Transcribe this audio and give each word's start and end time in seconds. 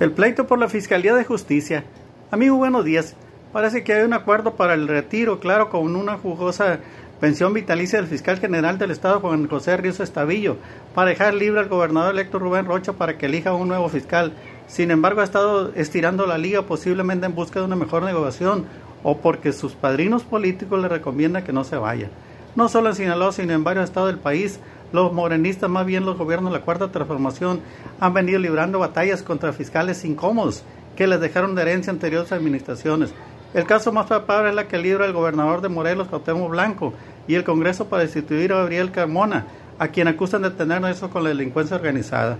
El 0.00 0.10
pleito 0.10 0.48
por 0.48 0.58
la 0.58 0.68
Fiscalía 0.68 1.14
de 1.14 1.24
Justicia. 1.24 1.84
Amigo, 2.32 2.56
buenos 2.56 2.84
días. 2.84 3.14
Parece 3.52 3.84
que 3.84 3.94
hay 3.94 4.02
un 4.02 4.12
acuerdo 4.12 4.56
para 4.56 4.74
el 4.74 4.88
retiro, 4.88 5.38
claro, 5.38 5.70
con 5.70 5.94
una 5.94 6.18
jugosa 6.18 6.80
pensión 7.20 7.54
vitalicia 7.54 8.00
del 8.00 8.08
fiscal 8.08 8.40
general 8.40 8.76
del 8.76 8.90
Estado, 8.90 9.20
Juan 9.20 9.48
José 9.48 9.76
Ríos 9.76 10.00
Estavillo, 10.00 10.56
para 10.96 11.10
dejar 11.10 11.34
libre 11.34 11.60
al 11.60 11.68
gobernador 11.68 12.12
electo 12.12 12.40
Rubén 12.40 12.66
Rocha 12.66 12.94
para 12.94 13.16
que 13.16 13.26
elija 13.26 13.54
un 13.54 13.68
nuevo 13.68 13.88
fiscal. 13.88 14.32
Sin 14.66 14.90
embargo, 14.90 15.20
ha 15.20 15.24
estado 15.24 15.72
estirando 15.76 16.26
la 16.26 16.38
liga 16.38 16.62
posiblemente 16.62 17.26
en 17.26 17.36
busca 17.36 17.60
de 17.60 17.66
una 17.66 17.76
mejor 17.76 18.02
negociación 18.02 18.66
o 19.04 19.18
porque 19.18 19.52
sus 19.52 19.74
padrinos 19.74 20.24
políticos 20.24 20.82
le 20.82 20.88
recomiendan 20.88 21.44
que 21.44 21.52
no 21.52 21.62
se 21.62 21.76
vaya. 21.76 22.10
No 22.56 22.68
solo 22.68 22.88
en 22.88 22.96
Sinaloa, 22.96 23.30
sino 23.30 23.52
en 23.52 23.62
varios 23.62 23.84
estados 23.84 24.08
del 24.08 24.18
país, 24.18 24.58
los 24.94 25.12
morenistas, 25.12 25.68
más 25.68 25.84
bien 25.84 26.06
los 26.06 26.16
gobiernos 26.16 26.52
de 26.52 26.60
la 26.60 26.64
Cuarta 26.64 26.92
Transformación, 26.92 27.60
han 27.98 28.14
venido 28.14 28.38
librando 28.38 28.78
batallas 28.78 29.24
contra 29.24 29.52
fiscales 29.52 30.04
incómodos 30.04 30.62
que 30.94 31.08
les 31.08 31.20
dejaron 31.20 31.56
de 31.56 31.62
herencia 31.62 31.92
anteriores 31.92 32.30
administraciones. 32.30 33.12
El 33.54 33.64
caso 33.64 33.90
más 33.90 34.06
palpable 34.06 34.50
es 34.50 34.54
la 34.54 34.68
que 34.68 34.78
libra 34.78 35.04
el 35.04 35.12
gobernador 35.12 35.62
de 35.62 35.68
Morelos, 35.68 36.06
Cuauhtémoc 36.06 36.48
Blanco, 36.48 36.94
y 37.26 37.34
el 37.34 37.42
Congreso 37.42 37.88
para 37.88 38.04
destituir 38.04 38.52
a 38.52 38.58
Gabriel 38.58 38.92
Carmona, 38.92 39.46
a 39.80 39.88
quien 39.88 40.06
acusan 40.06 40.42
de 40.42 40.50
tener 40.50 40.84
eso 40.84 41.10
con 41.10 41.24
la 41.24 41.30
delincuencia 41.30 41.74
organizada. 41.74 42.38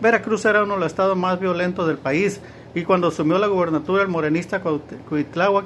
Veracruz 0.00 0.44
era 0.44 0.62
uno 0.62 0.74
de 0.74 0.80
los 0.80 0.92
estados 0.92 1.16
más 1.16 1.40
violentos 1.40 1.88
del 1.88 1.98
país, 1.98 2.40
y 2.76 2.84
cuando 2.84 3.08
asumió 3.08 3.36
la 3.36 3.48
gubernatura 3.48 4.04
el 4.04 4.08
morenista 4.08 4.60
Cuitláhuac 4.60 5.64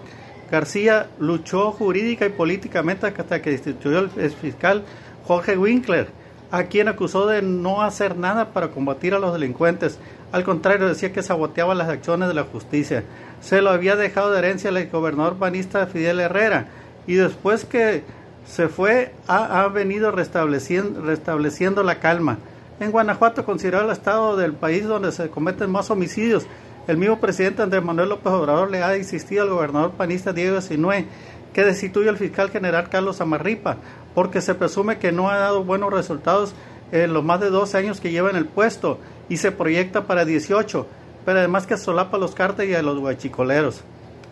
García 0.50 1.10
luchó 1.18 1.70
jurídica 1.72 2.24
y 2.24 2.30
políticamente 2.30 3.06
hasta 3.06 3.42
que 3.42 3.50
destituyó 3.50 3.98
el 3.98 4.30
fiscal 4.30 4.84
Jorge 5.26 5.58
Winkler, 5.58 6.19
a 6.50 6.64
quien 6.64 6.88
acusó 6.88 7.26
de 7.26 7.42
no 7.42 7.82
hacer 7.82 8.16
nada 8.16 8.52
para 8.52 8.68
combatir 8.68 9.14
a 9.14 9.18
los 9.18 9.32
delincuentes. 9.32 9.98
Al 10.32 10.44
contrario, 10.44 10.88
decía 10.88 11.12
que 11.12 11.22
saboteaba 11.22 11.74
las 11.74 11.88
acciones 11.88 12.28
de 12.28 12.34
la 12.34 12.44
justicia. 12.44 13.04
Se 13.40 13.62
lo 13.62 13.70
había 13.70 13.96
dejado 13.96 14.32
de 14.32 14.38
herencia 14.38 14.70
el 14.70 14.88
gobernador 14.88 15.36
panista 15.36 15.86
Fidel 15.86 16.20
Herrera 16.20 16.68
y 17.06 17.14
después 17.14 17.64
que 17.64 18.02
se 18.46 18.68
fue 18.68 19.12
ha, 19.28 19.66
venido 19.68 20.10
restableciendo, 20.10 21.02
restableciendo 21.02 21.82
la 21.82 22.00
calma. 22.00 22.38
En 22.80 22.90
Guanajuato, 22.90 23.44
considerado 23.44 23.86
el 23.86 23.92
estado 23.92 24.36
del 24.36 24.54
país 24.54 24.86
donde 24.86 25.12
se 25.12 25.28
cometen 25.28 25.70
más 25.70 25.90
homicidios, 25.90 26.46
el 26.88 26.96
mismo 26.96 27.20
presidente 27.20 27.62
Andrés 27.62 27.84
Manuel 27.84 28.08
López 28.08 28.32
Obrador 28.32 28.70
le 28.70 28.82
ha 28.82 28.96
insistido 28.96 29.42
al 29.42 29.50
gobernador 29.50 29.92
panista 29.92 30.32
Diego 30.32 30.60
Sinué 30.60 31.06
que 31.52 31.64
destituya 31.64 32.10
al 32.10 32.16
fiscal 32.16 32.50
general 32.50 32.88
Carlos 32.88 33.20
Amarripa, 33.20 33.76
porque 34.14 34.40
se 34.40 34.54
presume 34.54 34.98
que 34.98 35.12
no 35.12 35.30
ha 35.30 35.38
dado 35.38 35.64
buenos 35.64 35.92
resultados 35.92 36.54
en 36.92 37.12
los 37.12 37.24
más 37.24 37.40
de 37.40 37.50
12 37.50 37.78
años 37.78 38.00
que 38.00 38.10
lleva 38.10 38.30
en 38.30 38.36
el 38.36 38.46
puesto 38.46 38.98
y 39.28 39.36
se 39.36 39.52
proyecta 39.52 40.06
para 40.06 40.24
18, 40.24 40.86
pero 41.24 41.38
además 41.38 41.66
que 41.66 41.76
solapa 41.76 42.18
los 42.18 42.34
cárteles 42.34 42.72
y 42.72 42.74
a 42.74 42.82
los 42.82 42.98
guachicoleros. 42.98 43.82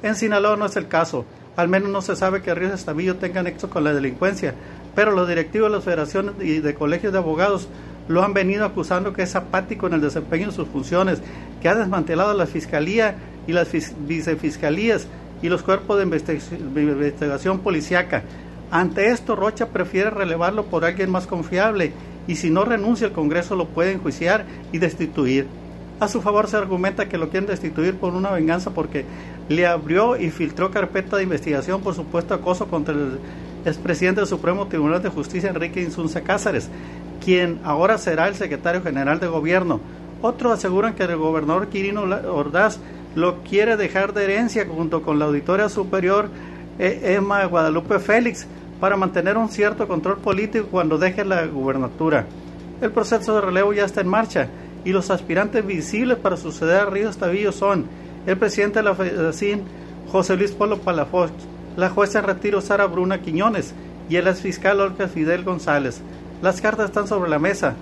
En 0.03 0.15
Sinaloa 0.15 0.57
no 0.57 0.67
es 0.67 0.77
el 0.77 0.89
caso, 0.89 1.25
al 1.57 1.69
menos 1.69 1.91
no 1.91 2.03
se 2.03 2.17
sabe 2.17 2.43
que 2.43 2.55
Ríos 2.55 2.73
Estavillo 2.73 3.17
tenga 3.17 3.43
nexo 3.43 3.69
con 3.69 3.85
la 3.85 3.93
delincuencia, 3.93 4.55
pero 4.95 5.11
los 5.13 5.29
directivos 5.29 5.71
de 5.71 5.77
las 5.77 5.85
federaciones 5.85 6.35
y 6.41 6.61
de 6.61 6.75
colegios 6.75 7.13
de 7.13 7.19
abogados 7.19 7.69
lo 8.09 8.25
han 8.25 8.33
venido 8.33 8.65
acusando 8.65 9.13
que 9.13 9.23
es 9.23 9.37
apático 9.37 9.87
en 9.87 9.95
el 9.95 10.01
desempeño 10.01 10.47
de 10.47 10.53
sus 10.53 10.69
funciones, 10.69 11.21
que 11.61 11.69
ha 11.69 11.75
desmantelado 11.75 12.33
la 12.35 12.47
fiscalía 12.47 13.17
y 13.47 13.53
las 13.53 13.69
vicefiscalías 14.07 15.07
y 15.43 15.49
los 15.49 15.63
cuerpos 15.63 15.99
de 15.99 16.05
investigación 16.05 17.61
policiaca. 17.61 18.23
Ante 18.71 19.11
esto, 19.11 19.35
Rocha 19.35 19.69
prefiere 19.69 20.11
relevarlo 20.11 20.67
por 20.67 20.85
alguien 20.85 21.11
más 21.11 21.27
confiable 21.27 21.93
y 22.27 22.37
si 22.37 22.51
no 22.51 22.65
renuncia 22.65 23.07
el 23.07 23.13
Congreso 23.13 23.57
lo 23.57 23.67
puede 23.69 23.93
enjuiciar 23.93 24.45
y 24.73 24.79
destituir. 24.79 25.47
A 26.01 26.07
su 26.07 26.21
favor 26.21 26.47
se 26.47 26.57
argumenta 26.57 27.09
que 27.09 27.19
lo 27.19 27.31
quieren 27.31 27.49
destituir 27.49 27.97
por 27.97 28.15
una 28.15 28.31
venganza 28.31 28.71
porque 28.73 29.05
le 29.49 29.67
abrió 29.67 30.17
y 30.17 30.31
filtró 30.31 30.71
carpeta 30.71 31.17
de 31.17 31.25
investigación 31.25 31.81
por 31.81 31.95
supuesto 31.95 32.35
acoso 32.35 32.69
contra 32.69 32.95
el 32.95 33.19
expresidente 33.65 34.21
del 34.21 34.29
Supremo 34.29 34.69
Tribunal 34.69 35.03
de 35.03 35.09
Justicia 35.09 35.51
Enrique 35.51 35.83
Insunza 35.83 36.21
Cáceres, 36.21 36.69
quien 37.25 37.59
ahora 37.65 37.99
será 37.99 38.29
el 38.29 38.37
secretario 38.37 38.83
general 38.83 39.19
de 39.19 39.27
gobierno. 39.27 39.81
Otros 40.21 40.53
aseguran 40.53 40.95
que 40.95 41.05
el 41.05 41.17
gobernador 41.17 41.69
Quirino 41.69 42.03
Ordaz 42.03 42.79
lo 43.15 43.43
quiere 43.43 43.77
dejar 43.77 44.13
de 44.15 44.25
herencia 44.25 44.67
junto 44.67 45.03
con 45.03 45.19
la 45.19 45.27
auditoria 45.27 45.69
superior 45.69 46.29
eh, 46.79 47.15
Emma 47.17 47.45
Guadalupe 47.47 47.99
Félix 47.99 48.47
para 48.81 48.97
mantener 48.97 49.37
un 49.37 49.49
cierto 49.49 49.89
control 49.89 50.19
político 50.19 50.69
cuando 50.71 50.99
deje 50.99 51.25
la 51.25 51.47
gubernatura. 51.47 52.27
El 52.81 52.93
proceso 52.93 53.35
de 53.35 53.41
relevo 53.41 53.73
ya 53.73 53.85
está 53.85 54.01
en 54.01 54.09
marcha 54.09 54.49
y 54.85 54.91
los 54.91 55.11
aspirantes 55.11 55.67
visibles 55.67 56.19
para 56.19 56.37
suceder 56.37 56.81
a 56.81 56.87
Ríos 56.87 57.19
Tavillo 57.19 57.53
son 57.53 57.87
el 58.27 58.37
presidente 58.37 58.79
de 58.79 58.85
la 58.85 58.95
Federación 58.95 59.63
José 60.13 60.37
Luis 60.37 60.53
Polo 60.53 60.79
Palafox, 60.79 61.33
la 61.77 61.91
jueza 61.91 62.21
en 62.21 62.27
retiro 62.27 62.61
Sara 62.61 62.87
Bruna 62.87 63.21
Quiñones 63.21 63.75
y 64.09 64.17
el 64.17 64.29
exfiscal 64.29 64.81
Olga 64.81 65.09
Fidel 65.09 65.45
González. 65.45 66.01
Las 66.41 66.61
cartas 66.61 66.87
están 66.87 67.09
sobre 67.09 67.29
la 67.29 67.39
mesa. 67.39 67.75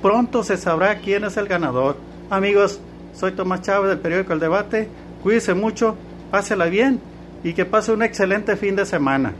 Pronto 0.00 0.44
se 0.44 0.56
sabrá 0.56 0.98
quién 0.98 1.24
es 1.24 1.36
el 1.36 1.48
ganador. 1.48 1.96
Amigos, 2.30 2.80
soy 3.14 3.32
Tomás 3.32 3.62
Chávez 3.62 3.90
del 3.90 3.98
periódico 3.98 4.32
El 4.32 4.40
Debate. 4.40 4.88
Cuídese 5.22 5.54
mucho, 5.54 5.96
pásela 6.30 6.66
bien 6.66 7.00
y 7.42 7.54
que 7.54 7.64
pase 7.64 7.92
un 7.92 8.02
excelente 8.02 8.56
fin 8.56 8.76
de 8.76 8.84
semana. 8.86 9.32